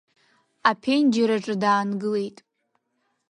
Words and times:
Аԥенџьыр 0.69 1.29
аҿы 1.37 1.55
даангылеит. 1.61 2.37